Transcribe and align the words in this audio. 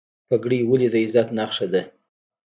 پګړۍ 0.29 0.59
ولې 0.65 0.87
د 0.93 0.95
عزت 1.03 1.27
نښه 1.37 1.65
ده؟ 1.73 1.81